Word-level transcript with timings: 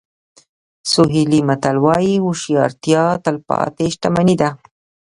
سوهیلي 0.91 1.41
متل 1.47 1.75
وایي 1.85 2.15
هوښیارتیا 2.25 3.03
تلپاتې 3.25 3.85
شتمني 3.93 4.35
ده. 4.41 4.49